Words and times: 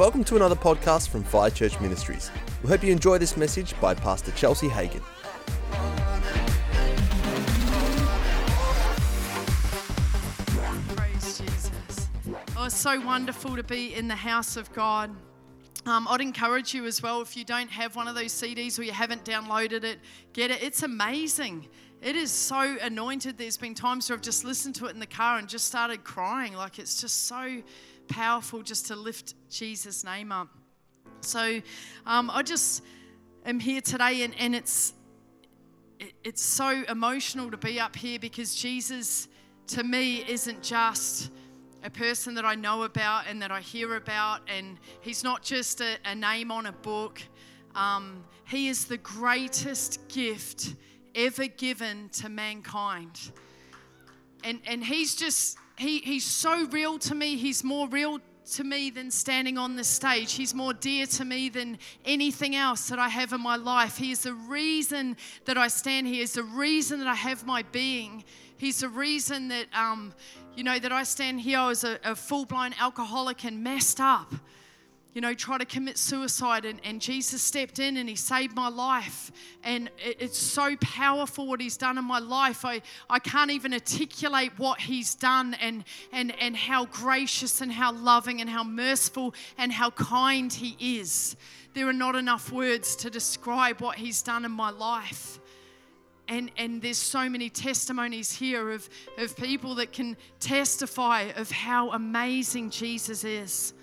Welcome 0.00 0.24
to 0.24 0.36
another 0.36 0.54
podcast 0.56 1.10
from 1.10 1.22
Fire 1.22 1.50
Church 1.50 1.78
Ministries. 1.78 2.30
We 2.62 2.70
hope 2.70 2.82
you 2.82 2.90
enjoy 2.90 3.18
this 3.18 3.36
message 3.36 3.78
by 3.82 3.92
Pastor 3.92 4.30
Chelsea 4.32 4.66
Hagen. 4.66 5.02
Praise 10.96 11.38
Jesus. 11.38 12.08
Oh, 12.56 12.64
it's 12.64 12.74
so 12.74 12.98
wonderful 13.00 13.54
to 13.56 13.62
be 13.62 13.94
in 13.94 14.08
the 14.08 14.16
house 14.16 14.56
of 14.56 14.72
God. 14.72 15.10
Um, 15.84 16.08
I'd 16.08 16.22
encourage 16.22 16.72
you 16.72 16.86
as 16.86 17.02
well 17.02 17.20
if 17.20 17.36
you 17.36 17.44
don't 17.44 17.70
have 17.70 17.94
one 17.94 18.08
of 18.08 18.14
those 18.14 18.32
CDs 18.32 18.78
or 18.78 18.84
you 18.84 18.92
haven't 18.92 19.26
downloaded 19.26 19.84
it, 19.84 19.98
get 20.32 20.50
it. 20.50 20.62
It's 20.62 20.82
amazing. 20.82 21.68
It 22.00 22.16
is 22.16 22.30
so 22.30 22.78
anointed. 22.80 23.36
There's 23.36 23.58
been 23.58 23.74
times 23.74 24.08
where 24.08 24.16
I've 24.16 24.22
just 24.22 24.46
listened 24.46 24.76
to 24.76 24.86
it 24.86 24.94
in 24.94 24.98
the 25.00 25.06
car 25.06 25.36
and 25.36 25.46
just 25.46 25.66
started 25.66 26.04
crying. 26.04 26.54
Like 26.54 26.78
it's 26.78 27.02
just 27.02 27.26
so 27.26 27.62
powerful 28.10 28.62
just 28.62 28.88
to 28.88 28.96
lift 28.96 29.34
Jesus' 29.48 30.04
name 30.04 30.32
up. 30.32 30.48
So 31.22 31.60
um, 32.06 32.30
I 32.30 32.42
just 32.42 32.82
am 33.46 33.60
here 33.60 33.80
today, 33.80 34.22
and, 34.22 34.34
and 34.38 34.54
it's 34.54 34.92
it, 35.98 36.12
it's 36.24 36.42
so 36.42 36.82
emotional 36.88 37.50
to 37.50 37.56
be 37.56 37.80
up 37.80 37.96
here 37.96 38.18
because 38.18 38.54
Jesus, 38.54 39.28
to 39.68 39.82
me, 39.82 40.24
isn't 40.28 40.62
just 40.62 41.30
a 41.84 41.90
person 41.90 42.34
that 42.34 42.44
I 42.44 42.54
know 42.54 42.82
about 42.82 43.26
and 43.28 43.40
that 43.42 43.50
I 43.50 43.60
hear 43.60 43.96
about, 43.96 44.40
and 44.48 44.78
he's 45.00 45.24
not 45.24 45.42
just 45.42 45.80
a, 45.80 45.96
a 46.04 46.14
name 46.14 46.50
on 46.50 46.66
a 46.66 46.72
book. 46.72 47.22
Um, 47.74 48.24
he 48.48 48.68
is 48.68 48.86
the 48.86 48.98
greatest 48.98 50.08
gift 50.08 50.74
ever 51.14 51.46
given 51.46 52.08
to 52.14 52.28
mankind. 52.28 53.32
And, 54.42 54.60
and 54.66 54.82
he's 54.82 55.14
just, 55.14 55.58
he, 55.80 56.00
he's 56.00 56.26
so 56.26 56.66
real 56.66 56.98
to 56.98 57.14
me. 57.14 57.38
He's 57.38 57.64
more 57.64 57.88
real 57.88 58.20
to 58.52 58.64
me 58.64 58.90
than 58.90 59.10
standing 59.10 59.56
on 59.56 59.76
this 59.76 59.88
stage. 59.88 60.34
He's 60.34 60.54
more 60.54 60.74
dear 60.74 61.06
to 61.06 61.24
me 61.24 61.48
than 61.48 61.78
anything 62.04 62.54
else 62.54 62.88
that 62.90 62.98
I 62.98 63.08
have 63.08 63.32
in 63.32 63.40
my 63.40 63.56
life. 63.56 63.96
He 63.96 64.10
is 64.10 64.24
the 64.24 64.34
reason 64.34 65.16
that 65.46 65.56
I 65.56 65.68
stand 65.68 66.06
here. 66.06 66.16
He's 66.16 66.34
the 66.34 66.42
reason 66.42 66.98
that 66.98 67.08
I 67.08 67.14
have 67.14 67.46
my 67.46 67.62
being. 67.62 68.24
He's 68.58 68.80
the 68.80 68.90
reason 68.90 69.48
that, 69.48 69.68
um, 69.74 70.12
you 70.54 70.64
know, 70.64 70.78
that 70.78 70.92
I 70.92 71.02
stand 71.02 71.40
here 71.40 71.60
as 71.60 71.82
a, 71.82 71.98
a 72.04 72.14
full 72.14 72.44
blown 72.44 72.74
alcoholic 72.78 73.46
and 73.46 73.64
messed 73.64 74.00
up 74.00 74.34
you 75.12 75.20
know, 75.20 75.34
try 75.34 75.58
to 75.58 75.64
commit 75.64 75.98
suicide, 75.98 76.64
and, 76.64 76.80
and 76.84 77.00
Jesus 77.00 77.42
stepped 77.42 77.78
in 77.80 77.96
and 77.96 78.08
He 78.08 78.14
saved 78.14 78.54
my 78.54 78.68
life. 78.68 79.32
And 79.64 79.90
it, 79.98 80.16
it's 80.20 80.38
so 80.38 80.76
powerful 80.80 81.46
what 81.46 81.60
He's 81.60 81.76
done 81.76 81.98
in 81.98 82.04
my 82.04 82.20
life. 82.20 82.64
I, 82.64 82.80
I 83.08 83.18
can't 83.18 83.50
even 83.50 83.72
articulate 83.72 84.52
what 84.56 84.80
He's 84.80 85.14
done 85.14 85.54
and, 85.54 85.84
and, 86.12 86.32
and 86.40 86.56
how 86.56 86.84
gracious 86.86 87.60
and 87.60 87.72
how 87.72 87.92
loving 87.92 88.40
and 88.40 88.48
how 88.48 88.62
merciful 88.62 89.34
and 89.58 89.72
how 89.72 89.90
kind 89.90 90.52
He 90.52 90.76
is. 91.00 91.36
There 91.74 91.88
are 91.88 91.92
not 91.92 92.14
enough 92.14 92.52
words 92.52 92.94
to 92.96 93.10
describe 93.10 93.80
what 93.80 93.96
He's 93.96 94.22
done 94.22 94.44
in 94.44 94.52
my 94.52 94.70
life. 94.70 95.40
And, 96.28 96.52
and 96.56 96.80
there's 96.80 96.98
so 96.98 97.28
many 97.28 97.50
testimonies 97.50 98.32
here 98.32 98.70
of, 98.70 98.88
of 99.18 99.36
people 99.36 99.74
that 99.74 99.90
can 99.90 100.16
testify 100.38 101.22
of 101.36 101.50
how 101.50 101.90
amazing 101.90 102.70
Jesus 102.70 103.24
is. 103.24 103.74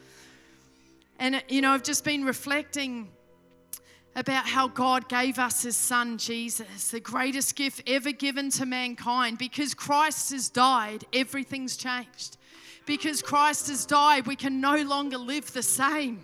And, 1.20 1.36
uh, 1.36 1.42
you 1.48 1.62
know, 1.62 1.72
I've 1.72 1.84
just 1.84 2.04
been 2.04 2.24
reflecting 2.24 3.10
about 4.16 4.48
how 4.48 4.68
God 4.68 5.08
gave 5.10 5.38
us 5.38 5.62
his 5.62 5.78
son 5.78 6.18
Jesus, 6.18 6.90
the 6.90 7.00
greatest 7.00 7.56
gift 7.56 7.84
ever 7.86 8.12
given 8.12 8.50
to 8.52 8.66
mankind. 8.66 9.38
Because 9.38 9.74
Christ 9.74 10.32
has 10.32 10.50
died, 10.50 11.06
everything's 11.14 11.78
changed. 11.78 12.38
Because 12.86 13.22
Christ 13.22 13.68
has 13.68 13.86
died, 13.86 14.26
we 14.26 14.36
can 14.36 14.60
no 14.60 14.78
longer 14.78 15.18
live 15.18 15.54
the 15.54 15.62
same. 15.62 16.24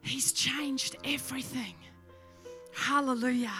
He's 0.00 0.32
changed 0.32 0.96
everything. 1.04 1.74
Hallelujah. 2.74 3.50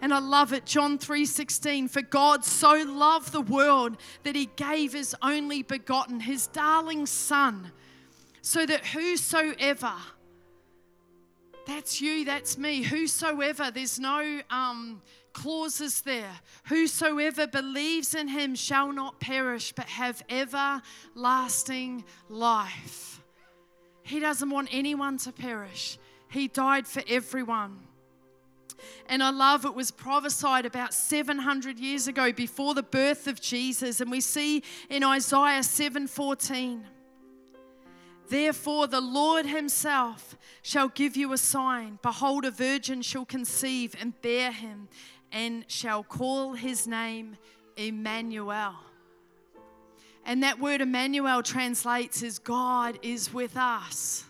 And 0.00 0.12
I 0.12 0.18
love 0.18 0.52
it. 0.52 0.66
John 0.66 0.98
3:16 0.98 1.88
for 1.88 2.02
God 2.02 2.44
so 2.44 2.72
loved 2.72 3.32
the 3.32 3.40
world 3.40 3.96
that 4.22 4.34
he 4.34 4.46
gave 4.56 4.92
his 4.92 5.14
only 5.22 5.62
begotten 5.62 6.20
his 6.20 6.46
darling 6.48 7.06
son 7.06 7.72
so 8.44 8.66
that 8.66 8.84
whosoever, 8.84 9.94
that's 11.66 11.98
you, 11.98 12.26
that's 12.26 12.58
me, 12.58 12.82
whosoever, 12.82 13.70
there's 13.70 13.98
no 13.98 14.42
um, 14.50 15.00
clauses 15.32 16.02
there, 16.02 16.30
whosoever 16.66 17.46
believes 17.46 18.14
in 18.14 18.28
him 18.28 18.54
shall 18.54 18.92
not 18.92 19.18
perish 19.18 19.72
but 19.72 19.86
have 19.86 20.22
everlasting 20.28 22.04
life. 22.28 23.22
He 24.02 24.20
doesn't 24.20 24.50
want 24.50 24.68
anyone 24.70 25.16
to 25.18 25.32
perish, 25.32 25.98
He 26.28 26.48
died 26.48 26.86
for 26.86 27.02
everyone. 27.08 27.78
And 29.08 29.22
I 29.22 29.30
love 29.30 29.64
it 29.64 29.74
was 29.74 29.90
prophesied 29.90 30.66
about 30.66 30.92
700 30.92 31.78
years 31.78 32.08
ago 32.08 32.30
before 32.30 32.74
the 32.74 32.82
birth 32.82 33.26
of 33.26 33.40
Jesus 33.40 34.02
and 34.02 34.10
we 34.10 34.20
see 34.20 34.62
in 34.90 35.02
Isaiah 35.02 35.62
7:14 35.62 36.84
Therefore, 38.28 38.86
the 38.86 39.00
Lord 39.00 39.46
Himself 39.46 40.36
shall 40.62 40.88
give 40.88 41.16
you 41.16 41.32
a 41.32 41.38
sign. 41.38 41.98
Behold, 42.02 42.44
a 42.44 42.50
virgin 42.50 43.02
shall 43.02 43.26
conceive 43.26 43.94
and 44.00 44.20
bear 44.22 44.50
him, 44.50 44.88
and 45.30 45.64
shall 45.68 46.02
call 46.02 46.54
his 46.54 46.86
name 46.86 47.36
Emmanuel. 47.76 48.74
And 50.24 50.42
that 50.42 50.58
word 50.58 50.80
Emmanuel 50.80 51.42
translates 51.42 52.22
as 52.22 52.38
God 52.38 52.98
is 53.02 53.32
with 53.32 53.58
us. 53.58 54.24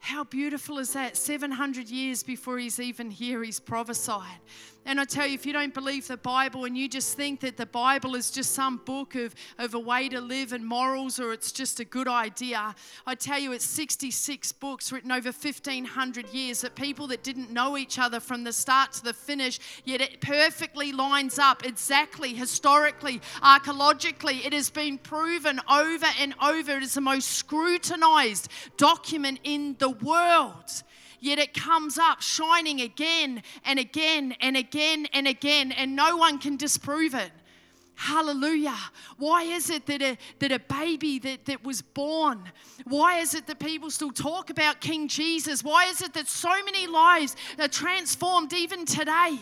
How 0.00 0.24
beautiful 0.24 0.78
is 0.78 0.92
that? 0.94 1.16
700 1.16 1.88
years 1.88 2.24
before 2.24 2.58
he's 2.58 2.80
even 2.80 3.10
here, 3.10 3.44
he's 3.44 3.60
prophesied. 3.60 4.40
And 4.88 4.98
I 4.98 5.04
tell 5.04 5.26
you, 5.26 5.34
if 5.34 5.44
you 5.44 5.52
don't 5.52 5.74
believe 5.74 6.08
the 6.08 6.16
Bible 6.16 6.64
and 6.64 6.74
you 6.74 6.88
just 6.88 7.14
think 7.14 7.40
that 7.40 7.58
the 7.58 7.66
Bible 7.66 8.14
is 8.14 8.30
just 8.30 8.52
some 8.52 8.78
book 8.86 9.16
of, 9.16 9.34
of 9.58 9.74
a 9.74 9.78
way 9.78 10.08
to 10.08 10.18
live 10.18 10.54
and 10.54 10.64
morals 10.64 11.20
or 11.20 11.34
it's 11.34 11.52
just 11.52 11.78
a 11.78 11.84
good 11.84 12.08
idea, 12.08 12.74
I 13.06 13.14
tell 13.14 13.38
you, 13.38 13.52
it's 13.52 13.66
66 13.66 14.50
books 14.52 14.90
written 14.90 15.12
over 15.12 15.28
1,500 15.28 16.32
years 16.32 16.62
that 16.62 16.74
people 16.74 17.06
that 17.08 17.22
didn't 17.22 17.52
know 17.52 17.76
each 17.76 17.98
other 17.98 18.18
from 18.18 18.44
the 18.44 18.52
start 18.54 18.92
to 18.94 19.04
the 19.04 19.12
finish, 19.12 19.60
yet 19.84 20.00
it 20.00 20.22
perfectly 20.22 20.92
lines 20.92 21.38
up 21.38 21.66
exactly, 21.66 22.32
historically, 22.32 23.20
archaeologically. 23.42 24.38
It 24.38 24.54
has 24.54 24.70
been 24.70 24.96
proven 24.96 25.60
over 25.70 26.06
and 26.18 26.34
over. 26.42 26.70
It 26.70 26.82
is 26.82 26.94
the 26.94 27.02
most 27.02 27.28
scrutinized 27.32 28.48
document 28.78 29.40
in 29.44 29.76
the 29.78 29.90
world 29.90 30.82
yet 31.20 31.38
it 31.38 31.54
comes 31.54 31.98
up 31.98 32.22
shining 32.22 32.80
again 32.80 33.42
and 33.64 33.78
again 33.78 34.34
and 34.40 34.56
again 34.56 35.06
and 35.12 35.26
again, 35.28 35.72
and 35.72 35.96
no 35.96 36.16
one 36.16 36.38
can 36.38 36.56
disprove 36.56 37.14
it. 37.14 37.30
Hallelujah. 37.94 38.76
Why 39.16 39.42
is 39.42 39.70
it 39.70 39.86
that 39.86 40.00
a, 40.00 40.16
that 40.38 40.52
a 40.52 40.60
baby 40.60 41.18
that, 41.18 41.46
that 41.46 41.64
was 41.64 41.82
born, 41.82 42.44
why 42.84 43.18
is 43.18 43.34
it 43.34 43.48
that 43.48 43.58
people 43.58 43.90
still 43.90 44.12
talk 44.12 44.50
about 44.50 44.80
King 44.80 45.08
Jesus? 45.08 45.64
Why 45.64 45.86
is 45.86 46.00
it 46.00 46.14
that 46.14 46.28
so 46.28 46.62
many 46.64 46.86
lives 46.86 47.34
are 47.58 47.66
transformed 47.66 48.52
even 48.52 48.84
today? 48.84 49.40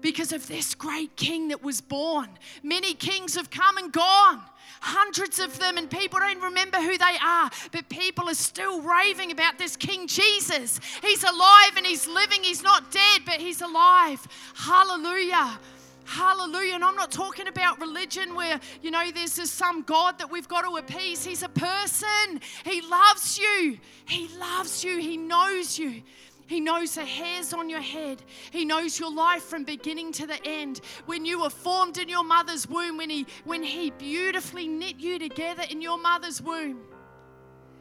Because 0.00 0.32
of 0.32 0.46
this 0.46 0.74
great 0.74 1.16
king 1.16 1.48
that 1.48 1.62
was 1.62 1.80
born. 1.80 2.28
Many 2.62 2.94
kings 2.94 3.34
have 3.34 3.50
come 3.50 3.76
and 3.76 3.92
gone 3.92 4.42
hundreds 4.80 5.38
of 5.38 5.58
them, 5.58 5.78
and 5.78 5.90
people 5.90 6.18
don't 6.18 6.40
remember 6.40 6.78
who 6.78 6.96
they 6.96 7.16
are, 7.22 7.50
but 7.72 7.88
people 7.88 8.28
are 8.28 8.34
still 8.34 8.80
raving 8.82 9.32
about 9.32 9.58
this 9.58 9.76
King 9.76 10.06
Jesus. 10.06 10.80
He's 11.02 11.24
alive 11.24 11.76
and 11.76 11.86
he's 11.86 12.06
living, 12.06 12.42
he's 12.42 12.62
not 12.62 12.90
dead, 12.90 13.22
but 13.24 13.34
he's 13.34 13.62
alive. 13.62 14.26
Hallelujah. 14.54 15.58
Hallelujah. 16.04 16.74
And 16.74 16.84
I'm 16.84 16.94
not 16.94 17.10
talking 17.10 17.48
about 17.48 17.80
religion 17.80 18.36
where, 18.36 18.60
you 18.80 18.92
know, 18.92 19.10
there's 19.12 19.34
this 19.34 19.50
some 19.50 19.82
God 19.82 20.18
that 20.20 20.30
we've 20.30 20.46
got 20.46 20.62
to 20.62 20.76
appease. 20.76 21.24
He's 21.24 21.42
a 21.42 21.48
person. 21.48 22.40
He 22.64 22.80
loves 22.80 23.36
you. 23.36 23.78
He 24.04 24.28
loves 24.38 24.84
you. 24.84 24.98
He 24.98 25.16
knows 25.16 25.80
you. 25.80 26.02
He 26.46 26.60
knows 26.60 26.94
the 26.94 27.04
hairs 27.04 27.52
on 27.52 27.68
your 27.68 27.80
head. 27.80 28.22
He 28.52 28.64
knows 28.64 29.00
your 29.00 29.12
life 29.12 29.42
from 29.42 29.64
beginning 29.64 30.12
to 30.12 30.26
the 30.26 30.38
end. 30.44 30.80
When 31.06 31.24
you 31.24 31.40
were 31.40 31.50
formed 31.50 31.98
in 31.98 32.08
your 32.08 32.24
mother's 32.24 32.68
womb, 32.68 32.96
when 32.98 33.10
he, 33.10 33.26
when 33.44 33.62
he 33.62 33.90
beautifully 33.90 34.68
knit 34.68 35.00
you 35.00 35.18
together 35.18 35.64
in 35.68 35.82
your 35.82 35.98
mother's 35.98 36.40
womb, 36.40 36.80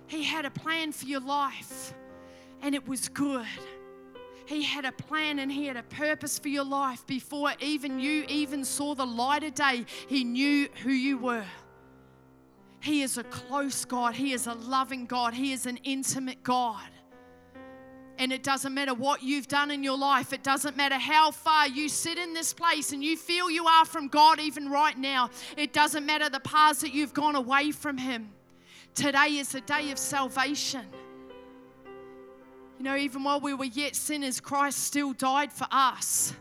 He 0.07 0.23
had 0.23 0.45
a 0.45 0.51
plan 0.51 0.91
for 0.91 1.05
your 1.05 1.19
life, 1.21 1.93
and 2.61 2.73
it 2.73 2.87
was 2.87 3.07
good. 3.09 3.45
He 4.45 4.63
had 4.63 4.85
a 4.85 4.91
plan 4.91 5.39
and 5.39 5.51
He 5.51 5.65
had 5.65 5.77
a 5.77 5.83
purpose 5.83 6.37
for 6.37 6.49
your 6.49 6.65
life 6.65 7.05
before 7.07 7.53
even 7.59 7.99
you 7.99 8.25
even 8.27 8.63
saw 8.63 8.93
the 8.93 9.05
light 9.05 9.43
of 9.43 9.55
day. 9.55 9.85
He 10.07 10.23
knew 10.23 10.69
who 10.83 10.91
you 10.91 11.17
were. 11.17 11.45
He 12.79 13.01
is 13.01 13.17
a 13.17 13.23
close 13.23 13.83
God. 13.85 14.13
He 14.13 14.33
is 14.33 14.45
a 14.45 14.53
loving 14.53 15.07
God. 15.07 15.33
He 15.33 15.53
is 15.53 15.65
an 15.65 15.77
intimate 15.83 16.43
God. 16.43 16.89
And 18.17 18.31
it 18.31 18.43
doesn't 18.43 18.73
matter 18.73 18.93
what 18.93 19.23
you've 19.23 19.47
done 19.47 19.71
in 19.71 19.83
your 19.83 19.97
life, 19.97 20.31
it 20.31 20.43
doesn't 20.43 20.77
matter 20.77 20.95
how 20.95 21.31
far 21.31 21.67
you 21.67 21.89
sit 21.89 22.17
in 22.17 22.33
this 22.33 22.53
place 22.53 22.93
and 22.93 23.03
you 23.03 23.17
feel 23.17 23.51
you 23.51 23.65
are 23.67 23.85
from 23.85 24.07
God, 24.07 24.39
even 24.39 24.69
right 24.69 24.97
now. 24.97 25.29
It 25.57 25.73
doesn't 25.73 26.05
matter 26.05 26.29
the 26.29 26.39
paths 26.39 26.81
that 26.81 26.93
you've 26.93 27.13
gone 27.13 27.35
away 27.35 27.71
from 27.71 27.97
Him. 27.97 28.31
Today 28.93 29.37
is 29.37 29.53
a 29.53 29.61
day 29.61 29.91
of 29.91 29.97
salvation. 29.97 30.85
You 32.77 32.83
know, 32.83 32.95
even 32.95 33.23
while 33.23 33.39
we 33.39 33.53
were 33.53 33.65
yet 33.65 33.95
sinners, 33.95 34.39
Christ 34.39 34.79
still 34.79 35.13
died 35.13 35.51
for 35.51 35.67
us. 35.71 36.33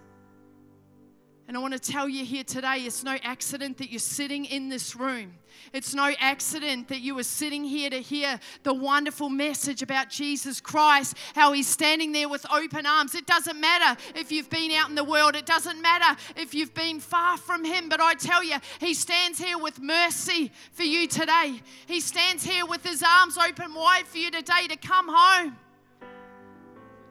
And 1.46 1.58
I 1.58 1.60
want 1.60 1.74
to 1.74 1.78
tell 1.78 2.08
you 2.08 2.24
here 2.24 2.42
today 2.42 2.78
it's 2.78 3.04
no 3.04 3.16
accident 3.22 3.76
that 3.78 3.90
you're 3.90 3.98
sitting 3.98 4.46
in 4.46 4.70
this 4.70 4.96
room. 4.96 5.34
It's 5.74 5.94
no 5.94 6.12
accident 6.18 6.88
that 6.88 7.00
you 7.00 7.18
are 7.18 7.24
sitting 7.24 7.64
here 7.64 7.90
to 7.90 8.00
hear 8.00 8.40
the 8.62 8.72
wonderful 8.72 9.28
message 9.28 9.82
about 9.82 10.08
Jesus 10.08 10.60
Christ, 10.60 11.16
how 11.34 11.52
he's 11.52 11.66
standing 11.66 12.12
there 12.12 12.30
with 12.30 12.46
open 12.50 12.86
arms. 12.86 13.14
It 13.14 13.26
doesn't 13.26 13.60
matter 13.60 14.00
if 14.14 14.32
you've 14.32 14.48
been 14.48 14.70
out 14.72 14.88
in 14.88 14.94
the 14.94 15.04
world, 15.04 15.36
it 15.36 15.44
doesn't 15.44 15.82
matter 15.82 16.18
if 16.36 16.54
you've 16.54 16.74
been 16.74 16.98
far 16.98 17.36
from 17.36 17.62
him, 17.64 17.90
but 17.90 18.00
I 18.00 18.14
tell 18.14 18.42
you, 18.42 18.56
he 18.80 18.94
stands 18.94 19.38
here 19.38 19.58
with 19.58 19.80
mercy 19.80 20.50
for 20.72 20.84
you 20.84 21.06
today. 21.06 21.60
He 21.86 22.00
stands 22.00 22.44
here 22.44 22.64
with 22.64 22.84
his 22.84 23.02
arms 23.02 23.36
open 23.36 23.74
wide 23.74 24.06
for 24.06 24.18
you 24.18 24.30
today 24.30 24.66
to 24.68 24.76
come 24.76 25.08
home. 25.10 25.56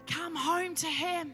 Come 0.08 0.36
home 0.36 0.74
to 0.76 0.88
him. 0.88 1.34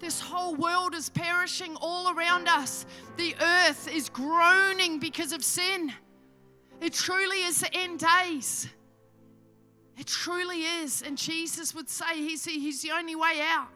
This 0.00 0.20
whole 0.20 0.54
world 0.54 0.94
is 0.94 1.08
perishing 1.08 1.76
all 1.80 2.16
around 2.16 2.48
us. 2.48 2.86
The 3.16 3.34
earth 3.40 3.88
is 3.88 4.08
groaning 4.08 4.98
because 4.98 5.32
of 5.32 5.42
sin. 5.42 5.92
It 6.80 6.92
truly 6.92 7.42
is 7.42 7.60
the 7.60 7.74
end 7.74 8.00
days. 8.00 8.68
It 9.96 10.06
truly 10.06 10.62
is. 10.62 11.02
And 11.02 11.18
Jesus 11.18 11.74
would 11.74 11.88
say 11.88 12.16
he's, 12.16 12.44
he's 12.44 12.82
the 12.82 12.92
only 12.92 13.16
way 13.16 13.40
out, 13.42 13.68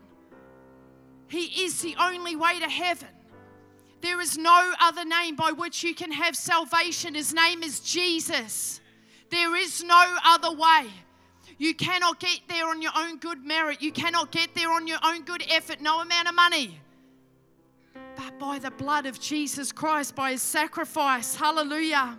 He 1.28 1.64
is 1.64 1.82
the 1.82 1.96
only 1.98 2.36
way 2.36 2.60
to 2.60 2.68
heaven. 2.68 3.08
There 4.00 4.20
is 4.20 4.36
no 4.36 4.72
other 4.80 5.04
name 5.04 5.36
by 5.36 5.52
which 5.52 5.84
you 5.84 5.94
can 5.94 6.10
have 6.10 6.34
salvation. 6.34 7.14
His 7.14 7.32
name 7.32 7.62
is 7.62 7.78
Jesus. 7.78 8.80
There 9.30 9.54
is 9.56 9.82
no 9.84 10.16
other 10.24 10.52
way. 10.52 10.90
You 11.62 11.74
cannot 11.74 12.18
get 12.18 12.40
there 12.48 12.66
on 12.66 12.82
your 12.82 12.90
own 12.96 13.18
good 13.18 13.44
merit. 13.46 13.80
You 13.80 13.92
cannot 13.92 14.32
get 14.32 14.52
there 14.52 14.72
on 14.72 14.88
your 14.88 14.98
own 15.04 15.22
good 15.22 15.44
effort, 15.48 15.80
no 15.80 16.00
amount 16.00 16.26
of 16.26 16.34
money. 16.34 16.80
But 18.16 18.36
by 18.40 18.58
the 18.58 18.72
blood 18.72 19.06
of 19.06 19.20
Jesus 19.20 19.70
Christ, 19.70 20.16
by 20.16 20.32
his 20.32 20.42
sacrifice. 20.42 21.36
Hallelujah. 21.36 22.18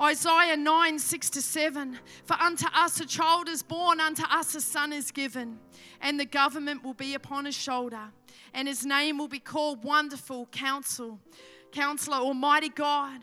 Isaiah 0.00 0.56
9, 0.56 0.98
6 0.98 1.30
to 1.30 1.42
7. 1.42 1.98
For 2.24 2.32
unto 2.40 2.64
us 2.74 2.98
a 2.98 3.04
child 3.04 3.46
is 3.50 3.62
born, 3.62 4.00
unto 4.00 4.22
us 4.22 4.54
a 4.54 4.62
son 4.62 4.94
is 4.94 5.10
given, 5.10 5.58
and 6.00 6.18
the 6.18 6.24
government 6.24 6.82
will 6.82 6.94
be 6.94 7.12
upon 7.12 7.44
his 7.44 7.54
shoulder, 7.54 8.04
and 8.54 8.66
his 8.66 8.86
name 8.86 9.18
will 9.18 9.28
be 9.28 9.38
called 9.38 9.84
Wonderful 9.84 10.46
Counsel, 10.46 11.20
Counselor, 11.72 12.16
Almighty 12.16 12.70
God, 12.70 13.20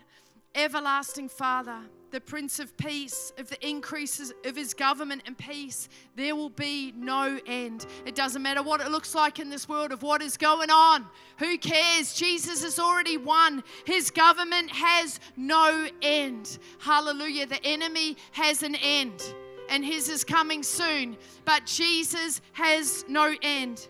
Everlasting 0.54 1.28
Father 1.28 1.80
the 2.10 2.20
Prince 2.20 2.58
of 2.58 2.76
Peace, 2.76 3.32
of 3.38 3.48
the 3.48 3.68
increases 3.68 4.32
of 4.44 4.56
his 4.56 4.74
government 4.74 5.22
and 5.26 5.36
peace, 5.36 5.88
there 6.16 6.34
will 6.34 6.50
be 6.50 6.92
no 6.96 7.38
end. 7.46 7.86
It 8.06 8.14
doesn't 8.14 8.42
matter 8.42 8.62
what 8.62 8.80
it 8.80 8.90
looks 8.90 9.14
like 9.14 9.38
in 9.38 9.50
this 9.50 9.68
world 9.68 9.92
of 9.92 10.02
what 10.02 10.22
is 10.22 10.36
going 10.36 10.70
on. 10.70 11.06
Who 11.38 11.58
cares? 11.58 12.14
Jesus 12.14 12.62
has 12.62 12.78
already 12.78 13.16
won. 13.16 13.62
His 13.84 14.10
government 14.10 14.70
has 14.70 15.20
no 15.36 15.88
end. 16.02 16.58
Hallelujah. 16.78 17.46
The 17.46 17.64
enemy 17.64 18.16
has 18.32 18.62
an 18.62 18.74
end, 18.76 19.22
and 19.68 19.84
his 19.84 20.08
is 20.08 20.24
coming 20.24 20.62
soon. 20.62 21.16
But 21.44 21.66
Jesus 21.66 22.40
has 22.52 23.04
no 23.08 23.34
end 23.42 23.88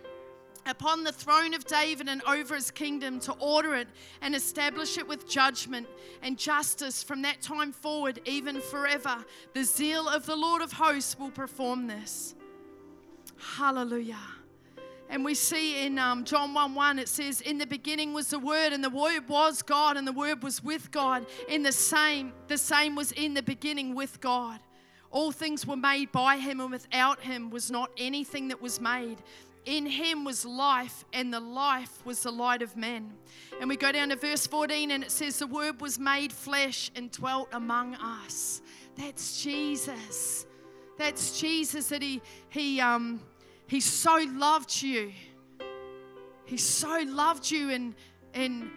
upon 0.68 1.04
the 1.04 1.12
throne 1.12 1.54
of 1.54 1.64
David 1.64 2.08
and 2.08 2.22
over 2.24 2.54
his 2.54 2.70
kingdom 2.70 3.20
to 3.20 3.32
order 3.34 3.74
it 3.74 3.88
and 4.20 4.34
establish 4.34 4.98
it 4.98 5.08
with 5.08 5.28
judgment 5.28 5.86
and 6.22 6.38
justice 6.38 7.02
from 7.02 7.22
that 7.22 7.40
time 7.40 7.72
forward, 7.72 8.20
even 8.24 8.60
forever. 8.60 9.24
The 9.54 9.64
zeal 9.64 10.08
of 10.08 10.26
the 10.26 10.36
Lord 10.36 10.62
of 10.62 10.72
hosts 10.72 11.18
will 11.18 11.30
perform 11.30 11.86
this. 11.86 12.34
Hallelujah. 13.56 14.16
And 15.10 15.24
we 15.24 15.34
see 15.34 15.86
in 15.86 15.98
um, 15.98 16.24
John 16.24 16.52
1 16.52 16.74
1, 16.74 16.98
it 16.98 17.08
says, 17.08 17.40
In 17.40 17.56
the 17.56 17.66
beginning 17.66 18.12
was 18.12 18.28
the 18.28 18.38
Word, 18.38 18.72
and 18.72 18.84
the 18.84 18.90
Word 18.90 19.26
was 19.28 19.62
God, 19.62 19.96
and 19.96 20.06
the 20.06 20.12
Word 20.12 20.42
was 20.42 20.62
with 20.62 20.90
God. 20.90 21.24
In 21.48 21.62
the 21.62 21.72
same, 21.72 22.32
the 22.46 22.58
same 22.58 22.94
was 22.94 23.12
in 23.12 23.32
the 23.32 23.42
beginning 23.42 23.94
with 23.94 24.20
God. 24.20 24.60
All 25.10 25.32
things 25.32 25.66
were 25.66 25.76
made 25.76 26.12
by 26.12 26.36
Him, 26.36 26.60
and 26.60 26.70
without 26.70 27.20
Him 27.20 27.48
was 27.48 27.70
not 27.70 27.90
anything 27.96 28.48
that 28.48 28.60
was 28.60 28.80
made. 28.80 29.16
In 29.68 29.84
him 29.84 30.24
was 30.24 30.46
life, 30.46 31.04
and 31.12 31.30
the 31.30 31.40
life 31.40 32.02
was 32.06 32.22
the 32.22 32.32
light 32.32 32.62
of 32.62 32.74
men. 32.74 33.12
And 33.60 33.68
we 33.68 33.76
go 33.76 33.92
down 33.92 34.08
to 34.08 34.16
verse 34.16 34.46
14, 34.46 34.90
and 34.90 35.04
it 35.04 35.10
says, 35.10 35.40
The 35.40 35.46
word 35.46 35.82
was 35.82 35.98
made 35.98 36.32
flesh 36.32 36.90
and 36.96 37.10
dwelt 37.10 37.50
among 37.52 37.94
us. 37.96 38.62
That's 38.96 39.42
Jesus. 39.42 40.46
That's 40.96 41.38
Jesus 41.38 41.90
that 41.90 42.00
he, 42.00 42.22
he, 42.48 42.80
um, 42.80 43.20
he 43.66 43.80
so 43.80 44.24
loved 44.30 44.80
you. 44.80 45.12
He 46.46 46.56
so 46.56 47.02
loved 47.06 47.50
you 47.50 47.68
and, 47.68 47.94
and 48.32 48.70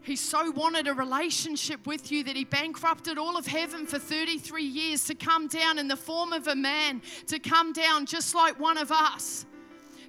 he 0.00 0.16
so 0.16 0.50
wanted 0.52 0.88
a 0.88 0.94
relationship 0.94 1.86
with 1.86 2.10
you 2.10 2.24
that 2.24 2.36
he 2.36 2.46
bankrupted 2.46 3.18
all 3.18 3.36
of 3.36 3.46
heaven 3.46 3.84
for 3.84 3.98
33 3.98 4.64
years 4.64 5.04
to 5.04 5.14
come 5.14 5.46
down 5.46 5.78
in 5.78 5.88
the 5.88 5.96
form 5.96 6.32
of 6.32 6.48
a 6.48 6.56
man, 6.56 7.02
to 7.26 7.38
come 7.38 7.74
down 7.74 8.06
just 8.06 8.34
like 8.34 8.58
one 8.58 8.78
of 8.78 8.90
us 8.90 9.44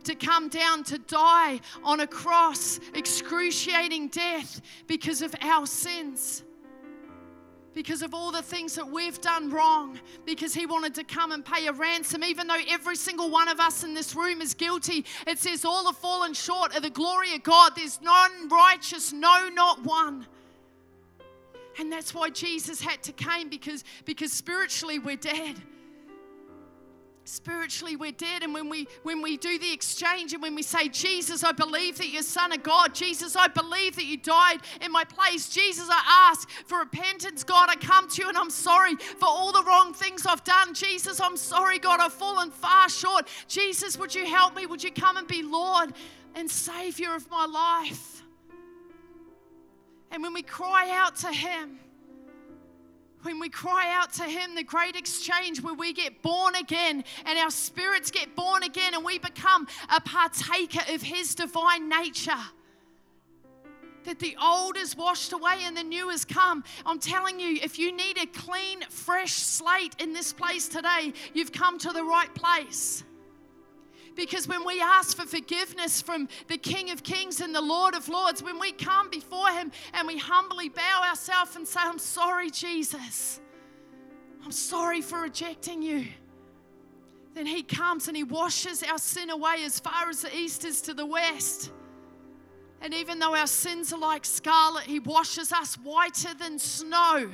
to 0.06 0.16
come 0.16 0.50
down 0.50 0.84
to 0.86 0.98
die 0.98 1.60
on 1.84 2.02
a 2.02 2.08
cross, 2.08 2.80
excruciating 2.94 4.10
death 4.10 4.62
because 4.88 5.22
of 5.22 5.36
our 5.42 5.66
sins. 5.66 6.44
Because 7.74 8.04
of 8.04 8.14
all 8.14 8.32
the 8.32 8.44
things 8.44 8.76
that 8.76 8.88
we've 8.88 9.20
done 9.20 9.50
wrong, 9.50 10.00
because 10.26 10.54
he 10.54 10.68
wanted 10.68 10.94
to 10.94 11.04
come 11.04 11.32
and 11.32 11.44
pay 11.44 11.66
a 11.66 11.74
ransom, 11.74 12.24
even 12.24 12.46
though 12.46 12.60
every 12.70 12.96
single 12.96 13.32
one 13.32 13.48
of 13.48 13.60
us 13.60 13.84
in 13.84 13.96
this 13.96 14.16
room 14.16 14.42
is 14.42 14.54
guilty. 14.54 15.06
It 15.26 15.40
says, 15.40 15.66
All 15.66 15.88
have 15.88 15.98
fallen 15.98 16.36
short 16.36 16.76
of 16.76 16.84
the 16.84 16.92
glory 16.92 17.34
of 17.34 17.42
God. 17.42 17.72
There's 17.76 18.00
none 18.00 18.48
righteous, 18.48 19.12
no, 19.12 19.50
not 19.50 19.84
one. 19.84 20.28
And 21.80 21.92
that's 21.92 22.14
why 22.14 22.30
Jesus 22.30 22.80
had 22.80 23.02
to 23.04 23.12
come 23.12 23.50
because, 23.50 23.84
because 24.06 24.32
spiritually 24.32 25.00
we're 25.00 25.16
dead 25.16 25.60
spiritually 27.26 27.96
we're 27.96 28.12
dead 28.12 28.44
and 28.44 28.54
when 28.54 28.70
we 28.70 28.88
when 29.04 29.22
we 29.22 29.38
do 29.38 29.58
the 29.58 29.72
exchange 29.72 30.34
and 30.34 30.42
when 30.42 30.56
we 30.56 30.62
say 30.62 30.90
jesus 30.90 31.44
i 31.44 31.52
believe 31.52 31.98
that 31.98 32.10
you're 32.10 32.22
son 32.22 32.52
of 32.52 32.64
god. 32.64 32.94
Jesus 32.94 33.36
i 33.36 33.48
believe 33.48 33.96
that 33.96 34.06
you 34.06 34.18
died 34.18 34.58
in 34.82 34.92
my 34.92 35.04
place. 35.04 35.50
Jesus 35.50 35.88
i 35.90 36.30
ask 36.32 36.50
for 36.66 36.80
repentance. 36.80 37.44
God 37.44 37.70
i 37.70 37.76
come 37.76 38.10
to 38.10 38.22
you 38.22 38.30
and 38.30 38.38
i'm 38.38 38.50
sorry 38.50 38.96
for 38.96 39.26
all 39.26 39.52
the 39.52 39.64
wrong 39.64 39.94
things 39.94 40.26
i've 40.26 40.44
done. 40.44 40.74
Jesus 40.74 41.20
i'm 41.22 41.38
sorry 41.38 41.80
god. 41.80 42.00
I've 42.00 42.14
fallen 42.14 42.52
far 42.52 42.90
short. 42.90 43.28
Jesus 43.48 43.98
would 43.98 44.14
you 44.14 44.26
help 44.26 44.56
me? 44.56 44.66
Would 44.66 44.84
you 44.84 44.92
come 44.92 45.18
and 45.18 45.28
be 45.28 45.44
lord 45.44 45.94
and 46.36 46.50
savior 46.50 47.16
of 47.16 47.30
my 47.30 47.46
life? 47.46 48.24
And 50.12 50.22
when 50.22 50.34
we 50.34 50.44
cry 50.44 50.92
out 50.92 51.16
to 51.18 51.32
him 51.32 51.80
when 53.24 53.40
we 53.40 53.50
cry 53.50 53.92
out 53.94 54.14
to 54.14 54.24
Him, 54.24 54.56
the 54.56 54.64
great 54.64 54.96
exchange 54.96 55.62
where 55.62 55.74
we 55.74 55.94
get 55.94 56.22
born 56.22 56.56
again 56.56 57.04
and 57.26 57.40
our 57.40 57.52
spirits 57.52 58.12
get 58.12 58.36
born 58.36 58.64
again 58.64 58.94
and 58.94 59.04
we 59.04 59.20
become 59.20 59.68
a 59.90 60.02
partaker 60.02 60.82
of 60.94 61.02
His 61.02 61.36
divine 61.36 61.90
nature. 61.90 62.32
That 64.06 64.20
the 64.20 64.36
old 64.42 64.76
is 64.76 64.98
washed 64.98 65.32
away 65.32 65.60
and 65.64 65.78
the 65.78 65.84
new 65.84 66.10
has 66.10 66.26
come. 66.26 66.64
I'm 66.86 67.00
telling 67.00 67.40
you, 67.40 67.60
if 67.64 67.80
you 67.80 67.96
need 67.96 68.18
a 68.18 68.26
clean, 68.26 68.82
fresh 68.90 69.34
slate 69.34 69.96
in 70.00 70.12
this 70.12 70.34
place 70.34 70.68
today, 70.68 71.14
you've 71.34 71.54
come 71.54 71.80
to 71.80 71.92
the 71.92 72.04
right 72.04 72.34
place. 72.36 73.04
Because 74.16 74.48
when 74.48 74.66
we 74.66 74.82
ask 74.82 75.18
for 75.18 75.26
forgiveness 75.26 76.02
from 76.02 76.28
the 76.48 76.58
King 76.58 76.92
of 76.92 77.04
Kings 77.04 77.42
and 77.42 77.54
the 77.54 77.62
Lord 77.62 77.96
of 77.96 78.08
Lords, 78.10 78.44
when 78.44 78.60
we 78.60 78.72
come 78.72 79.10
before 79.10 79.50
Him 79.50 79.72
and 79.94 80.08
we 80.08 80.18
humbly 80.18 80.70
bow 80.70 81.02
ourselves 81.08 81.56
and 81.56 81.68
say, 81.68 81.80
I'm 81.84 82.00
sorry, 82.00 82.50
Jesus. 82.50 83.40
I'm 84.44 84.52
sorry 84.52 85.02
for 85.02 85.22
rejecting 85.22 85.82
you. 85.82 86.08
Then 87.34 87.46
He 87.48 87.64
comes 87.64 88.08
and 88.08 88.16
He 88.16 88.24
washes 88.24 88.84
our 88.84 89.00
sin 89.00 89.30
away 89.30 89.64
as 89.64 89.80
far 89.80 90.10
as 90.10 90.22
the 90.22 90.36
east 90.36 90.66
is 90.66 90.82
to 90.82 90.94
the 90.94 91.06
west. 91.06 91.72
And 92.82 92.94
even 92.94 93.18
though 93.18 93.36
our 93.36 93.48
sins 93.48 93.94
are 93.94 94.00
like 94.00 94.26
scarlet, 94.26 94.84
He 94.84 95.00
washes 95.00 95.52
us 95.52 95.76
whiter 95.76 96.34
than 96.36 96.60
snow. 96.60 97.32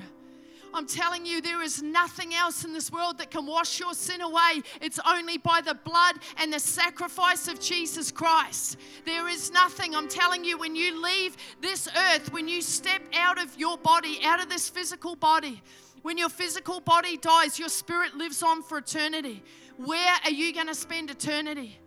I'm 0.74 0.86
telling 0.86 1.26
you, 1.26 1.42
there 1.42 1.62
is 1.62 1.82
nothing 1.82 2.34
else 2.34 2.64
in 2.64 2.74
this 2.74 2.92
world 2.92 3.18
that 3.18 3.32
can 3.32 3.46
wash 3.46 3.80
your 3.80 3.94
sin 3.94 4.22
away. 4.22 4.62
It's 4.82 5.00
only 5.08 5.38
by 5.38 5.62
the 5.62 5.76
blood 5.76 6.18
and 6.38 6.54
the 6.54 6.60
sacrifice 6.60 7.48
of 7.48 7.60
Jesus 7.60 8.12
Christ. 8.12 8.78
There 9.06 9.28
is 9.28 9.52
nothing. 9.52 9.96
I'm 9.96 10.08
telling 10.08 10.44
you, 10.44 10.58
when 10.58 10.76
you 10.76 11.02
leave 11.02 11.36
this 11.62 11.88
earth, 11.88 12.32
when 12.32 12.48
you 12.48 12.62
step 12.62 13.02
out 13.16 13.42
of 13.42 13.58
your 13.58 13.78
body, 13.78 14.20
out 14.24 14.42
of 14.42 14.50
this 14.50 14.70
physical 14.70 15.16
body, 15.16 15.62
when 16.02 16.18
your 16.18 16.30
physical 16.30 16.80
body 16.80 17.18
dies, 17.18 17.60
your 17.60 17.70
spirit 17.70 18.16
lives 18.16 18.42
on 18.44 18.62
for 18.62 18.78
eternity. 18.78 19.44
Where 19.78 20.16
are 20.24 20.32
you 20.32 20.54
going 20.54 20.68
to 20.68 20.76
spend 20.76 21.10
eternity? 21.10 21.80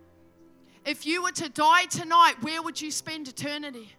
If 0.85 1.05
you 1.05 1.23
were 1.23 1.31
to 1.31 1.49
die 1.49 1.85
tonight, 1.85 2.35
where 2.41 2.61
would 2.61 2.81
you 2.81 2.91
spend 2.91 3.27
eternity? 3.27 3.95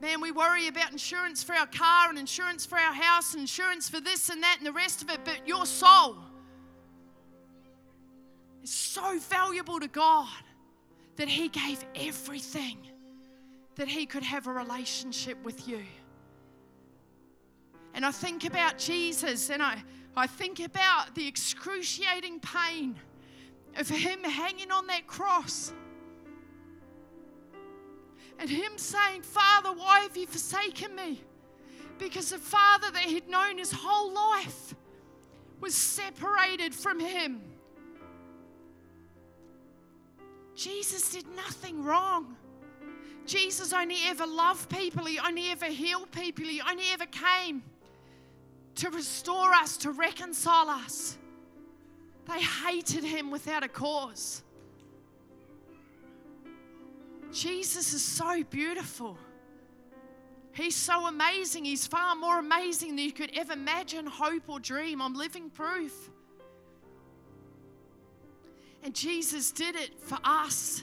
Man, 0.00 0.22
we 0.22 0.30
worry 0.30 0.66
about 0.66 0.92
insurance 0.92 1.42
for 1.42 1.54
our 1.54 1.66
car 1.66 2.08
and 2.08 2.18
insurance 2.18 2.64
for 2.64 2.76
our 2.78 2.92
house 2.94 3.34
and 3.34 3.42
insurance 3.42 3.88
for 3.88 4.00
this 4.00 4.30
and 4.30 4.42
that 4.42 4.56
and 4.58 4.66
the 4.66 4.72
rest 4.72 5.02
of 5.02 5.10
it, 5.10 5.20
but 5.24 5.46
your 5.46 5.66
soul 5.66 6.16
is 8.62 8.70
so 8.70 9.18
valuable 9.18 9.78
to 9.78 9.88
God 9.88 10.28
that 11.16 11.28
He 11.28 11.48
gave 11.48 11.84
everything 11.94 12.78
that 13.74 13.88
He 13.88 14.06
could 14.06 14.22
have 14.22 14.46
a 14.46 14.52
relationship 14.52 15.36
with 15.44 15.68
you. 15.68 15.80
And 17.92 18.06
I 18.06 18.10
think 18.10 18.46
about 18.46 18.78
Jesus 18.78 19.50
and 19.50 19.62
I, 19.62 19.82
I 20.16 20.26
think 20.26 20.60
about 20.60 21.14
the 21.14 21.26
excruciating 21.26 22.40
pain 22.40 22.98
of 23.76 23.86
Him 23.86 24.24
hanging 24.24 24.70
on 24.70 24.86
that 24.86 25.06
cross 25.06 25.74
and 28.38 28.48
him 28.48 28.72
saying, 28.76 29.22
Father, 29.22 29.70
why 29.72 30.00
have 30.00 30.16
you 30.16 30.26
forsaken 30.26 30.94
me? 30.94 31.22
Because 31.98 32.30
the 32.30 32.38
father 32.38 32.90
that 32.90 33.02
he'd 33.02 33.28
known 33.28 33.58
his 33.58 33.72
whole 33.72 34.12
life 34.12 34.74
was 35.60 35.74
separated 35.74 36.74
from 36.74 36.98
him. 36.98 37.42
Jesus 40.54 41.12
did 41.12 41.26
nothing 41.34 41.84
wrong. 41.84 42.36
Jesus 43.26 43.72
only 43.72 43.98
ever 44.06 44.26
loved 44.26 44.68
people, 44.68 45.04
he 45.04 45.18
only 45.18 45.50
ever 45.50 45.66
healed 45.66 46.10
people, 46.10 46.44
he 46.44 46.60
only 46.68 46.84
ever 46.92 47.06
came 47.06 47.62
to 48.76 48.90
restore 48.90 49.52
us, 49.52 49.76
to 49.78 49.90
reconcile 49.92 50.68
us. 50.68 51.18
They 52.26 52.40
hated 52.40 53.04
him 53.04 53.30
without 53.30 53.62
a 53.62 53.68
cause. 53.68 54.42
Jesus 57.32 57.92
is 57.92 58.02
so 58.02 58.42
beautiful. 58.44 59.16
He's 60.52 60.76
so 60.76 61.06
amazing. 61.06 61.64
He's 61.64 61.86
far 61.86 62.16
more 62.16 62.38
amazing 62.38 62.96
than 62.96 63.04
you 63.04 63.12
could 63.12 63.30
ever 63.36 63.52
imagine, 63.52 64.06
hope, 64.06 64.48
or 64.48 64.58
dream. 64.58 65.00
I'm 65.00 65.14
living 65.14 65.48
proof. 65.50 66.10
And 68.82 68.94
Jesus 68.94 69.52
did 69.52 69.76
it 69.76 70.00
for 70.00 70.18
us 70.24 70.82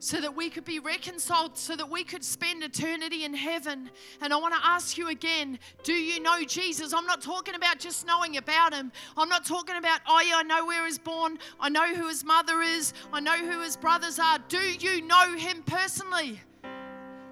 so 0.00 0.20
that 0.20 0.34
we 0.34 0.48
could 0.48 0.64
be 0.64 0.78
reconciled, 0.78 1.56
so 1.56 1.74
that 1.76 1.90
we 1.90 2.04
could 2.04 2.22
spend 2.22 2.62
eternity 2.62 3.24
in 3.24 3.34
heaven. 3.34 3.90
And 4.20 4.32
I 4.32 4.36
want 4.36 4.54
to 4.54 4.60
ask 4.64 4.96
you 4.96 5.08
again 5.08 5.58
do 5.82 5.92
you 5.92 6.20
know 6.20 6.42
Jesus? 6.44 6.92
I'm 6.92 7.06
not 7.06 7.20
talking 7.20 7.54
about 7.54 7.78
just 7.78 8.06
knowing 8.06 8.36
about 8.36 8.74
him. 8.74 8.92
I'm 9.16 9.28
not 9.28 9.44
talking 9.44 9.76
about, 9.76 10.00
oh, 10.06 10.20
yeah, 10.20 10.36
I 10.36 10.42
know 10.42 10.66
where 10.66 10.84
he's 10.86 10.98
born, 10.98 11.38
I 11.60 11.68
know 11.68 11.94
who 11.94 12.08
his 12.08 12.24
mother 12.24 12.62
is, 12.62 12.94
I 13.12 13.20
know 13.20 13.36
who 13.36 13.60
his 13.62 13.76
brothers 13.76 14.18
are. 14.18 14.38
Do 14.48 14.58
you 14.58 15.02
know 15.02 15.36
him 15.36 15.62
personally? 15.64 16.40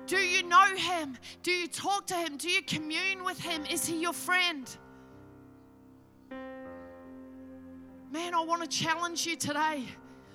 Do 0.06 0.18
you 0.18 0.44
know 0.44 0.74
him? 0.76 1.18
Do 1.42 1.50
you 1.50 1.66
talk 1.66 2.06
to 2.08 2.14
him? 2.14 2.36
Do 2.36 2.48
you 2.48 2.62
commune 2.62 3.24
with 3.24 3.40
him? 3.40 3.64
Is 3.66 3.84
he 3.86 4.00
your 4.00 4.12
friend? 4.12 4.68
Man, 8.12 8.34
I 8.34 8.44
want 8.44 8.62
to 8.62 8.68
challenge 8.68 9.26
you 9.26 9.36
today. 9.36 9.84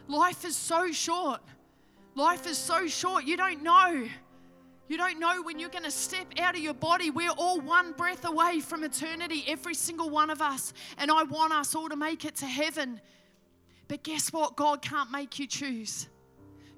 Life 0.07 0.43
is 0.43 0.57
so 0.57 0.91
short. 0.91 1.41
Life 2.15 2.47
is 2.47 2.57
so 2.57 2.87
short, 2.87 3.23
you 3.23 3.37
don't 3.37 3.63
know. 3.63 4.07
You 4.87 4.97
don't 4.97 5.19
know 5.19 5.41
when 5.41 5.57
you're 5.57 5.69
going 5.69 5.85
to 5.85 5.91
step 5.91 6.27
out 6.37 6.55
of 6.55 6.61
your 6.61 6.73
body. 6.73 7.09
We're 7.09 7.31
all 7.31 7.61
one 7.61 7.93
breath 7.93 8.25
away 8.25 8.59
from 8.59 8.83
eternity, 8.83 9.45
every 9.47 9.73
single 9.73 10.09
one 10.09 10.29
of 10.29 10.41
us. 10.41 10.73
And 10.97 11.09
I 11.09 11.23
want 11.23 11.53
us 11.53 11.75
all 11.75 11.87
to 11.87 11.95
make 11.95 12.25
it 12.25 12.35
to 12.37 12.45
heaven. 12.45 12.99
But 13.87 14.03
guess 14.03 14.33
what? 14.33 14.57
God 14.57 14.81
can't 14.81 15.09
make 15.09 15.39
you 15.39 15.47
choose. 15.47 16.09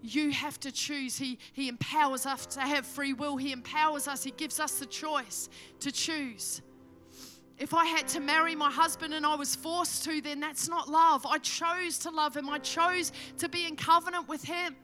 You 0.04 0.32
have 0.32 0.60
to 0.60 0.72
choose. 0.72 1.18
He, 1.18 1.40
he 1.54 1.70
empowers 1.70 2.28
us 2.28 2.46
to 2.48 2.62
have 2.62 2.86
free 2.86 3.14
will, 3.14 3.38
He 3.38 3.52
empowers 3.52 4.08
us, 4.08 4.24
He 4.24 4.32
gives 4.32 4.60
us 4.60 4.78
the 4.78 4.86
choice 4.86 5.50
to 5.80 5.92
choose. 5.92 6.62
If 7.58 7.74
I 7.74 7.86
had 7.86 8.08
to 8.10 8.20
marry 8.20 8.56
my 8.56 8.70
husband 8.70 9.14
and 9.14 9.26
I 9.26 9.36
was 9.36 9.56
forced 9.56 10.04
to, 10.04 10.22
then 10.22 10.40
that's 10.40 10.68
not 10.68 10.90
love. 10.90 11.26
I 11.26 11.38
chose 11.38 11.98
to 12.00 12.10
love 12.10 12.36
him. 12.36 12.50
I 12.50 12.60
chose 12.60 13.12
to 13.38 13.48
be 13.48 13.66
in 13.66 13.76
covenant 13.76 14.28
with 14.28 14.44
him. 14.44 14.76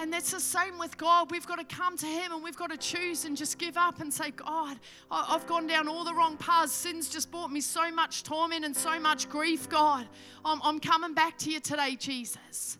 And 0.00 0.12
that's 0.12 0.30
the 0.30 0.40
same 0.40 0.78
with 0.78 0.96
God. 0.96 1.30
We've 1.32 1.46
got 1.46 1.58
to 1.58 1.76
come 1.76 1.96
to 1.96 2.06
Him 2.06 2.32
and 2.32 2.42
we've 2.42 2.56
got 2.56 2.70
to 2.70 2.76
choose 2.76 3.24
and 3.24 3.36
just 3.36 3.58
give 3.58 3.76
up 3.76 4.00
and 4.00 4.14
say, 4.14 4.30
God, 4.30 4.78
I've 5.10 5.46
gone 5.48 5.66
down 5.66 5.88
all 5.88 6.04
the 6.04 6.14
wrong 6.14 6.36
paths. 6.36 6.72
Sin's 6.72 7.08
just 7.08 7.32
brought 7.32 7.50
me 7.50 7.60
so 7.60 7.90
much 7.90 8.22
torment 8.22 8.64
and 8.64 8.76
so 8.76 9.00
much 9.00 9.28
grief, 9.28 9.68
God. 9.68 10.06
I'm, 10.44 10.60
I'm 10.62 10.78
coming 10.78 11.14
back 11.14 11.36
to 11.38 11.50
you 11.50 11.58
today, 11.58 11.96
Jesus. 11.96 12.78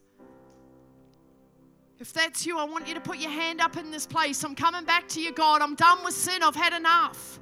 If 1.98 2.12
that's 2.12 2.46
you, 2.46 2.56
I 2.58 2.64
want 2.64 2.86
you 2.86 2.94
to 2.94 3.00
put 3.00 3.18
your 3.18 3.32
hand 3.32 3.60
up 3.60 3.76
in 3.76 3.90
this 3.90 4.06
place. 4.06 4.44
I'm 4.44 4.54
coming 4.54 4.84
back 4.84 5.08
to 5.08 5.20
you, 5.20 5.32
God. 5.32 5.60
I'm 5.60 5.74
done 5.74 6.04
with 6.04 6.14
sin. 6.14 6.44
I've 6.44 6.54
had 6.54 6.72
enough. 6.72 7.40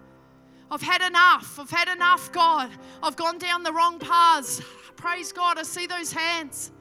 I've 0.71 0.81
had 0.81 1.03
enough. 1.03 1.61
I've 1.61 1.71
had 1.71 1.89
enough, 1.89 2.33
God. 2.33 2.71
I've 3.03 3.17
gone 3.17 3.37
down 3.37 3.63
the 3.63 3.73
wrong 3.73 3.99
paths. 3.99 4.63
Praise 4.97 5.33
God. 5.33 5.59
I 5.59 5.63
see 5.63 5.87
those 5.87 6.11
hands. 6.11 6.73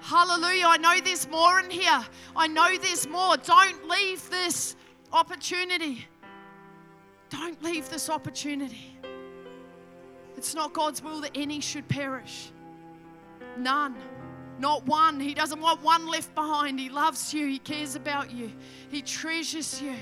Hallelujah. 0.00 0.66
I 0.66 0.76
know 0.78 0.98
there's 1.00 1.28
more 1.28 1.60
in 1.60 1.70
here. 1.70 2.04
I 2.36 2.46
know 2.46 2.76
there's 2.78 3.08
more. 3.08 3.36
Don't 3.36 3.88
leave 3.88 4.28
this 4.30 4.76
opportunity. 5.12 6.06
Don't 7.30 7.62
leave 7.62 7.90
this 7.90 8.08
opportunity. 8.08 8.96
It's 10.36 10.54
not 10.54 10.72
God's 10.72 11.02
will 11.02 11.20
that 11.22 11.32
any 11.34 11.60
should 11.60 11.88
perish. 11.88 12.52
None. 13.56 13.96
Not 14.58 14.86
one. 14.86 15.20
He 15.20 15.34
doesn't 15.34 15.60
want 15.60 15.82
one 15.82 16.06
left 16.06 16.34
behind. 16.34 16.78
He 16.78 16.88
loves 16.88 17.34
you. 17.34 17.46
He 17.46 17.58
cares 17.58 17.96
about 17.96 18.30
you. 18.30 18.52
He 18.88 19.02
treasures 19.02 19.82
you. 19.82 19.94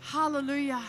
Hallelujah. 0.00 0.82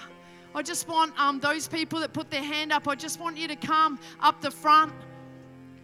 I 0.56 0.62
just 0.62 0.88
want 0.88 1.20
um, 1.20 1.40
those 1.40 1.68
people 1.68 2.00
that 2.02 2.14
put 2.14 2.30
their 2.30 2.44
hand 2.44 2.72
up, 2.72 2.88
I 2.88 2.96
just 2.96 3.20
want 3.20 3.38
you 3.38 3.48
to 3.48 3.56
come 3.56 4.00
up 4.22 4.42
the 4.42 4.52
front. 4.52 4.94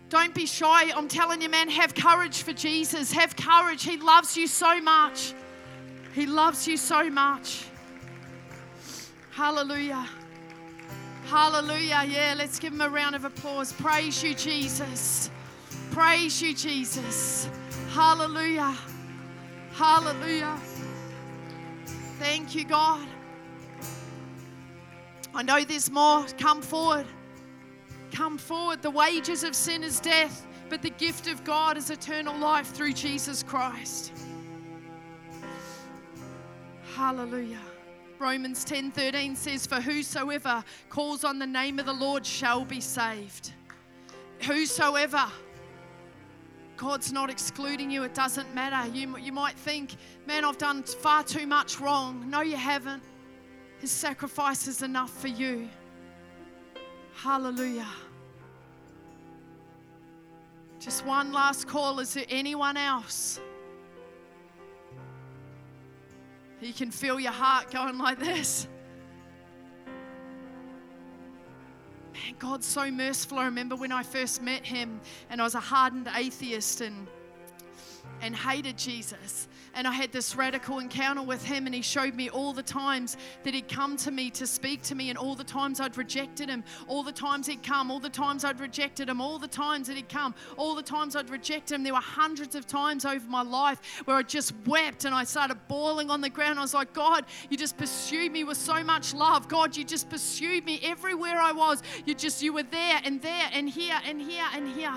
Don't 0.09 0.33
be 0.33 0.47
shy. 0.47 0.91
I'm 0.91 1.07
telling 1.07 1.41
you, 1.41 1.49
man, 1.49 1.69
have 1.69 1.93
courage 1.93 2.41
for 2.41 2.51
Jesus. 2.51 3.11
Have 3.11 3.35
courage. 3.35 3.83
He 3.83 3.97
loves 3.97 4.35
you 4.35 4.47
so 4.47 4.81
much. 4.81 5.33
He 6.13 6.25
loves 6.25 6.67
you 6.67 6.77
so 6.77 7.09
much. 7.11 7.65
Hallelujah. 9.31 10.07
Hallelujah. 11.27 12.03
Yeah, 12.07 12.33
let's 12.35 12.57
give 12.57 12.73
him 12.73 12.81
a 12.81 12.89
round 12.89 13.15
of 13.15 13.23
applause. 13.23 13.71
Praise 13.71 14.23
you, 14.23 14.33
Jesus. 14.33 15.29
Praise 15.91 16.41
you, 16.41 16.55
Jesus. 16.55 17.47
Hallelujah. 17.91 18.75
Hallelujah. 19.73 20.59
Thank 22.17 22.55
you, 22.55 22.65
God. 22.65 23.07
I 25.35 25.43
know 25.43 25.63
there's 25.63 25.91
more. 25.91 26.25
Come 26.39 26.63
forward. 26.63 27.05
Come 28.11 28.37
forward. 28.37 28.81
The 28.81 28.89
wages 28.89 29.43
of 29.43 29.55
sin 29.55 29.83
is 29.83 29.99
death, 29.99 30.47
but 30.69 30.81
the 30.81 30.89
gift 30.89 31.27
of 31.27 31.43
God 31.43 31.77
is 31.77 31.89
eternal 31.89 32.37
life 32.37 32.67
through 32.73 32.93
Jesus 32.93 33.43
Christ. 33.43 34.11
Hallelujah. 36.95 37.61
Romans 38.19 38.65
10:13 38.65 39.35
says 39.35 39.65
for 39.65 39.79
whosoever 39.79 40.63
calls 40.89 41.23
on 41.23 41.39
the 41.39 41.47
name 41.47 41.79
of 41.79 41.85
the 41.85 41.93
Lord 41.93 42.25
shall 42.25 42.65
be 42.65 42.81
saved. 42.81 43.53
Whosoever 44.41 45.25
God's 46.79 47.11
not 47.11 47.29
excluding 47.29 47.91
you. 47.91 48.03
It 48.03 48.13
doesn't 48.13 48.55
matter. 48.55 48.89
You, 48.93 49.17
you 49.17 49.33
might 49.33 49.57
think, 49.57 49.97
man, 50.25 50.45
I've 50.45 50.57
done 50.57 50.81
far 50.83 51.23
too 51.23 51.45
much 51.45 51.77
wrong. 51.81 52.29
No, 52.29 52.39
you 52.39 52.55
haven't. 52.55 53.03
His 53.79 53.91
sacrifice 53.91 54.65
is 54.65 54.81
enough 54.81 55.11
for 55.11 55.27
you. 55.27 55.67
Hallelujah. 57.15 57.87
Just 60.79 61.05
one 61.05 61.31
last 61.33 61.67
call. 61.67 61.99
Is 61.99 62.13
there 62.13 62.25
anyone 62.29 62.77
else? 62.77 63.39
You 66.61 66.73
can 66.73 66.91
feel 66.91 67.19
your 67.19 67.31
heart 67.31 67.71
going 67.71 67.97
like 67.97 68.19
this. 68.19 68.67
Man, 72.13 72.35
God's 72.37 72.65
so 72.65 72.89
merciful. 72.91 73.37
I 73.37 73.45
remember 73.45 73.75
when 73.75 73.91
I 73.91 74.03
first 74.03 74.41
met 74.41 74.65
him 74.65 74.99
and 75.29 75.39
I 75.39 75.43
was 75.43 75.55
a 75.55 75.59
hardened 75.59 76.09
atheist 76.15 76.81
and 76.81 77.07
and 78.21 78.35
hated 78.35 78.77
Jesus. 78.77 79.47
And 79.75 79.87
I 79.87 79.91
had 79.91 80.11
this 80.11 80.35
radical 80.35 80.79
encounter 80.79 81.21
with 81.21 81.43
him, 81.43 81.65
and 81.65 81.75
he 81.75 81.81
showed 81.81 82.15
me 82.15 82.29
all 82.29 82.53
the 82.53 82.63
times 82.63 83.17
that 83.43 83.53
he'd 83.53 83.67
come 83.67 83.97
to 83.97 84.11
me 84.11 84.29
to 84.31 84.47
speak 84.47 84.81
to 84.83 84.95
me, 84.95 85.09
and 85.09 85.17
all 85.17 85.35
the 85.35 85.43
times 85.43 85.79
I'd 85.79 85.97
rejected 85.97 86.49
him, 86.49 86.63
all 86.87 87.03
the 87.03 87.11
times 87.11 87.47
he'd 87.47 87.63
come, 87.63 87.91
all 87.91 87.99
the 87.99 88.09
times 88.09 88.43
I'd 88.43 88.59
rejected 88.59 89.09
him, 89.09 89.21
all 89.21 89.37
the 89.37 89.47
times 89.47 89.87
that 89.87 89.95
he'd 89.95 90.09
come, 90.09 90.33
all 90.57 90.75
the 90.75 90.81
times 90.81 91.15
I'd 91.15 91.29
rejected 91.29 91.75
him. 91.75 91.83
There 91.83 91.93
were 91.93 91.99
hundreds 91.99 92.55
of 92.55 92.65
times 92.65 93.05
over 93.05 93.27
my 93.29 93.43
life 93.43 94.01
where 94.05 94.17
I 94.17 94.23
just 94.23 94.53
wept 94.65 95.05
and 95.05 95.13
I 95.13 95.23
started 95.23 95.57
bawling 95.67 96.09
on 96.09 96.21
the 96.21 96.29
ground. 96.29 96.59
I 96.59 96.63
was 96.63 96.73
like, 96.73 96.93
God, 96.93 97.25
you 97.49 97.57
just 97.57 97.77
pursued 97.77 98.31
me 98.31 98.43
with 98.43 98.57
so 98.57 98.83
much 98.83 99.13
love. 99.13 99.47
God, 99.47 99.77
you 99.77 99.83
just 99.83 100.09
pursued 100.09 100.65
me 100.65 100.79
everywhere 100.83 101.37
I 101.37 101.51
was. 101.51 101.83
You 102.05 102.15
just, 102.15 102.41
you 102.41 102.53
were 102.53 102.63
there 102.63 103.01
and 103.03 103.21
there 103.21 103.49
and 103.53 103.69
here 103.69 103.99
and 104.05 104.21
here 104.21 104.45
and 104.53 104.67
here. 104.69 104.93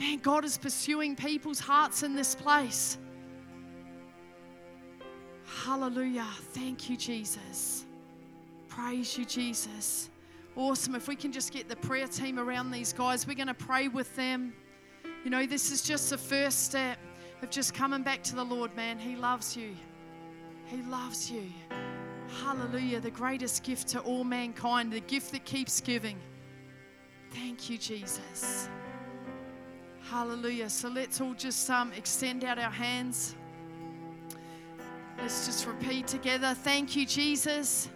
Man, 0.00 0.18
God 0.18 0.46
is 0.46 0.56
pursuing 0.56 1.14
people's 1.14 1.60
hearts 1.60 2.02
in 2.02 2.14
this 2.14 2.34
place. 2.34 2.96
Hallelujah. 5.62 6.26
Thank 6.52 6.88
you, 6.88 6.96
Jesus. 6.96 7.84
Praise 8.66 9.18
you, 9.18 9.26
Jesus. 9.26 10.08
Awesome. 10.56 10.94
If 10.94 11.06
we 11.06 11.16
can 11.16 11.32
just 11.32 11.52
get 11.52 11.68
the 11.68 11.76
prayer 11.76 12.06
team 12.06 12.38
around 12.38 12.70
these 12.70 12.94
guys, 12.94 13.26
we're 13.26 13.34
going 13.34 13.48
to 13.48 13.54
pray 13.54 13.88
with 13.88 14.16
them. 14.16 14.54
You 15.22 15.30
know, 15.30 15.44
this 15.44 15.70
is 15.70 15.82
just 15.82 16.08
the 16.08 16.16
first 16.16 16.64
step 16.64 16.98
of 17.42 17.50
just 17.50 17.74
coming 17.74 18.02
back 18.02 18.22
to 18.24 18.34
the 18.34 18.44
Lord, 18.44 18.74
man. 18.74 18.98
He 18.98 19.16
loves 19.16 19.54
you. 19.54 19.76
He 20.64 20.78
loves 20.82 21.30
you. 21.30 21.44
Hallelujah. 22.42 23.00
The 23.00 23.10
greatest 23.10 23.64
gift 23.64 23.88
to 23.88 24.00
all 24.00 24.24
mankind, 24.24 24.92
the 24.92 25.00
gift 25.00 25.32
that 25.32 25.44
keeps 25.44 25.78
giving. 25.80 26.18
Thank 27.32 27.68
you, 27.68 27.76
Jesus. 27.76 28.68
Hallelujah. 30.08 30.70
So 30.70 30.88
let's 30.88 31.20
all 31.20 31.34
just 31.34 31.68
um, 31.70 31.92
extend 31.92 32.44
out 32.44 32.58
our 32.58 32.70
hands. 32.70 33.34
Let's 35.18 35.46
just 35.46 35.66
repeat 35.66 36.06
together. 36.06 36.54
Thank 36.54 36.96
you, 36.96 37.06
Jesus. 37.06 37.88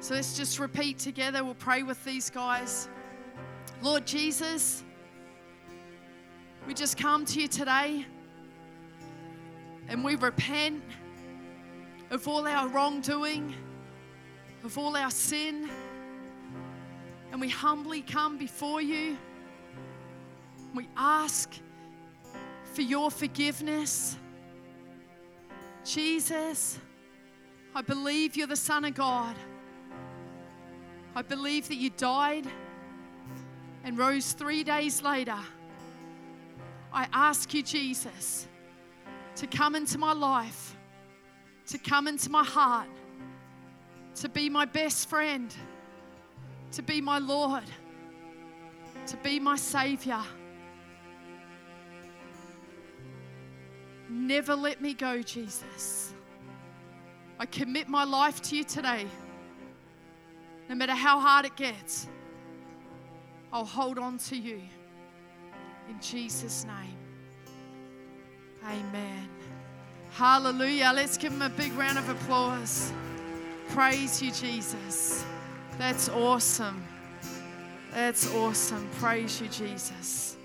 So 0.00 0.14
let's 0.14 0.36
just 0.36 0.58
repeat 0.58 0.98
together. 0.98 1.44
We'll 1.44 1.54
pray 1.54 1.82
with 1.82 2.02
these 2.04 2.30
guys. 2.30 2.88
Lord 3.82 4.06
Jesus, 4.06 4.84
we 6.66 6.74
just 6.74 6.96
come 6.96 7.24
to 7.26 7.40
you 7.40 7.48
today 7.48 8.06
and 9.88 10.04
we 10.04 10.16
repent 10.16 10.82
of 12.10 12.26
all 12.28 12.46
our 12.46 12.68
wrongdoing, 12.68 13.54
of 14.64 14.78
all 14.78 14.96
our 14.96 15.10
sin, 15.10 15.68
and 17.32 17.40
we 17.40 17.48
humbly 17.48 18.02
come 18.02 18.38
before 18.38 18.80
you. 18.80 19.16
We 20.76 20.88
ask 20.94 21.54
for 22.74 22.82
your 22.82 23.10
forgiveness. 23.10 24.18
Jesus, 25.86 26.78
I 27.74 27.80
believe 27.80 28.36
you're 28.36 28.46
the 28.46 28.56
Son 28.56 28.84
of 28.84 28.92
God. 28.92 29.34
I 31.14 31.22
believe 31.22 31.68
that 31.68 31.76
you 31.76 31.88
died 31.88 32.46
and 33.84 33.96
rose 33.96 34.34
three 34.34 34.62
days 34.64 35.02
later. 35.02 35.38
I 36.92 37.08
ask 37.10 37.54
you, 37.54 37.62
Jesus, 37.62 38.46
to 39.36 39.46
come 39.46 39.76
into 39.76 39.96
my 39.96 40.12
life, 40.12 40.76
to 41.68 41.78
come 41.78 42.06
into 42.06 42.30
my 42.30 42.44
heart, 42.44 42.88
to 44.16 44.28
be 44.28 44.50
my 44.50 44.66
best 44.66 45.08
friend, 45.08 45.54
to 46.72 46.82
be 46.82 47.00
my 47.00 47.18
Lord, 47.18 47.64
to 49.06 49.16
be 49.18 49.40
my 49.40 49.56
Savior. 49.56 50.20
Never 54.08 54.54
let 54.54 54.80
me 54.80 54.94
go, 54.94 55.22
Jesus. 55.22 56.12
I 57.38 57.46
commit 57.46 57.88
my 57.88 58.04
life 58.04 58.40
to 58.42 58.56
you 58.56 58.64
today. 58.64 59.06
No 60.68 60.74
matter 60.74 60.94
how 60.94 61.20
hard 61.20 61.46
it 61.46 61.56
gets, 61.56 62.08
I'll 63.52 63.64
hold 63.64 63.98
on 63.98 64.18
to 64.18 64.36
you. 64.36 64.60
In 65.88 66.00
Jesus' 66.00 66.64
name. 66.64 66.96
Amen. 68.64 69.28
Hallelujah. 70.10 70.92
Let's 70.94 71.16
give 71.16 71.32
him 71.32 71.42
a 71.42 71.48
big 71.48 71.72
round 71.74 71.98
of 71.98 72.08
applause. 72.08 72.92
Praise 73.68 74.22
you, 74.22 74.32
Jesus. 74.32 75.24
That's 75.78 76.08
awesome. 76.08 76.82
That's 77.92 78.32
awesome. 78.34 78.88
Praise 78.98 79.40
you, 79.40 79.48
Jesus. 79.48 80.36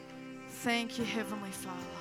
Thank 0.47 0.99
you, 0.99 1.05
Heavenly 1.05 1.51
Father. 1.51 2.00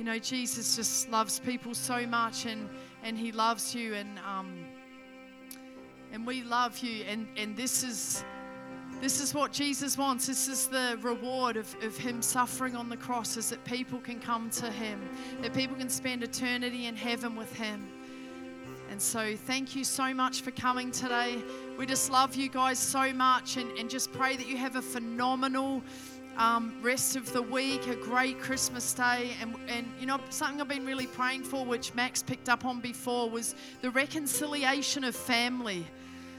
You 0.00 0.06
know, 0.06 0.18
Jesus 0.18 0.76
just 0.76 1.10
loves 1.10 1.40
people 1.40 1.74
so 1.74 2.06
much 2.06 2.46
and, 2.46 2.70
and 3.04 3.18
he 3.18 3.32
loves 3.32 3.74
you 3.74 3.92
and 3.92 4.18
um, 4.20 4.64
and 6.10 6.26
we 6.26 6.42
love 6.42 6.78
you 6.78 7.04
and, 7.04 7.28
and 7.36 7.54
this 7.54 7.84
is 7.84 8.24
this 9.02 9.20
is 9.20 9.34
what 9.34 9.52
Jesus 9.52 9.98
wants. 9.98 10.26
This 10.26 10.48
is 10.48 10.68
the 10.68 10.98
reward 11.02 11.58
of, 11.58 11.76
of 11.82 11.98
Him 11.98 12.22
suffering 12.22 12.76
on 12.76 12.88
the 12.88 12.96
cross, 12.96 13.36
is 13.36 13.50
that 13.50 13.62
people 13.66 13.98
can 13.98 14.20
come 14.20 14.48
to 14.52 14.70
Him, 14.70 15.06
that 15.42 15.52
people 15.52 15.76
can 15.76 15.90
spend 15.90 16.22
eternity 16.22 16.86
in 16.86 16.96
heaven 16.96 17.36
with 17.36 17.54
Him. 17.54 17.86
And 18.90 19.00
so, 19.00 19.36
thank 19.36 19.76
you 19.76 19.84
so 19.84 20.14
much 20.14 20.40
for 20.40 20.50
coming 20.50 20.92
today. 20.92 21.42
We 21.78 21.84
just 21.84 22.10
love 22.10 22.36
you 22.36 22.48
guys 22.48 22.78
so 22.78 23.12
much 23.12 23.58
and, 23.58 23.70
and 23.78 23.90
just 23.90 24.12
pray 24.12 24.38
that 24.38 24.46
you 24.46 24.56
have 24.56 24.76
a 24.76 24.82
phenomenal 24.82 25.82
um, 26.40 26.74
rest 26.80 27.16
of 27.16 27.30
the 27.34 27.42
week, 27.42 27.86
a 27.86 27.94
great 27.94 28.40
Christmas 28.40 28.94
day. 28.94 29.32
And, 29.42 29.54
and, 29.68 29.86
you 30.00 30.06
know, 30.06 30.18
something 30.30 30.58
I've 30.58 30.68
been 30.68 30.86
really 30.86 31.06
praying 31.06 31.44
for, 31.44 31.66
which 31.66 31.94
Max 31.94 32.22
picked 32.22 32.48
up 32.48 32.64
on 32.64 32.80
before, 32.80 33.28
was 33.28 33.54
the 33.82 33.90
reconciliation 33.90 35.04
of 35.04 35.14
family. 35.14 35.86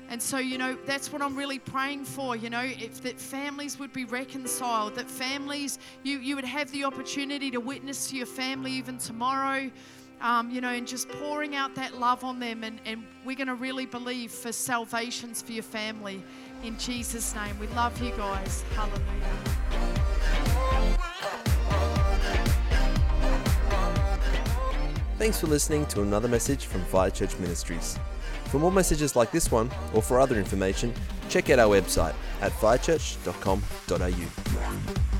And 0.09 0.19
so, 0.19 0.39
you 0.39 0.57
know, 0.57 0.75
that's 0.87 1.13
what 1.13 1.21
I'm 1.21 1.35
really 1.35 1.59
praying 1.59 2.05
for, 2.05 2.35
you 2.35 2.49
know, 2.49 2.63
if 2.63 3.01
that 3.03 3.19
families 3.19 3.77
would 3.77 3.93
be 3.93 4.05
reconciled, 4.05 4.95
that 4.95 5.09
families, 5.09 5.77
you, 6.03 6.17
you 6.17 6.35
would 6.35 6.45
have 6.45 6.69
the 6.71 6.83
opportunity 6.83 7.51
to 7.51 7.59
witness 7.59 8.09
to 8.09 8.17
your 8.17 8.25
family 8.25 8.71
even 8.71 8.97
tomorrow, 8.97 9.71
um, 10.19 10.49
you 10.49 10.61
know, 10.61 10.69
and 10.69 10.87
just 10.87 11.07
pouring 11.09 11.55
out 11.55 11.75
that 11.75 11.97
love 11.97 12.23
on 12.23 12.39
them. 12.39 12.63
And, 12.63 12.81
and 12.85 13.05
we're 13.23 13.37
going 13.37 13.47
to 13.47 13.55
really 13.55 13.85
believe 13.85 14.31
for 14.31 14.51
salvations 14.51 15.43
for 15.43 15.51
your 15.51 15.63
family 15.63 16.23
in 16.63 16.77
Jesus' 16.77 17.33
name. 17.35 17.57
We 17.59 17.67
love 17.67 18.01
you 18.01 18.11
guys. 18.11 18.63
Hallelujah. 18.75 19.90
Thanks 25.21 25.39
for 25.39 25.45
listening 25.45 25.85
to 25.85 26.01
another 26.01 26.27
message 26.27 26.65
from 26.65 26.83
Fire 26.85 27.11
Church 27.11 27.37
Ministries. 27.37 27.99
For 28.45 28.57
more 28.57 28.71
messages 28.71 29.15
like 29.15 29.29
this 29.29 29.51
one, 29.51 29.69
or 29.93 30.01
for 30.01 30.19
other 30.19 30.35
information, 30.35 30.95
check 31.29 31.51
out 31.51 31.59
our 31.59 31.79
website 31.79 32.15
at 32.41 32.51
firechurch.com.au. 32.53 35.10